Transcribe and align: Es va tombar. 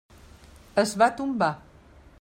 Es 0.83 0.95
va 1.03 1.11
tombar. 1.21 1.55